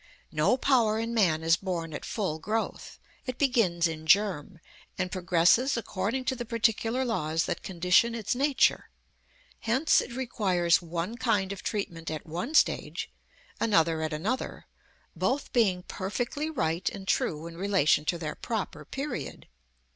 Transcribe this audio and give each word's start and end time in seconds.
"No 0.31 0.57
power 0.57 0.97
in 0.97 1.13
man 1.13 1.43
is 1.43 1.57
born 1.57 1.93
at 1.93 2.05
full 2.05 2.39
growth; 2.39 2.97
it 3.27 3.37
begins 3.37 3.85
in 3.87 4.07
germ, 4.07 4.59
and 4.97 5.11
progresses 5.11 5.77
according 5.77 6.25
to 6.25 6.35
the 6.35 6.43
particular 6.43 7.05
laws 7.05 7.45
that 7.45 7.61
condition 7.61 8.15
its 8.15 8.33
nature. 8.33 8.89
Hence 9.59 10.01
it 10.01 10.13
requires 10.15 10.81
one 10.81 11.17
kind 11.17 11.51
of 11.51 11.61
treatment 11.61 12.09
at 12.09 12.25
one 12.25 12.55
stage, 12.55 13.11
another 13.59 14.01
at 14.01 14.11
another, 14.11 14.65
both 15.15 15.53
being 15.53 15.83
perfectly 15.83 16.49
right 16.49 16.89
and 16.89 17.07
true 17.07 17.45
in 17.45 17.55
relation 17.55 18.03
to 18.05 18.17
their 18.17 18.33
proper 18.33 18.83
period. 18.85 19.47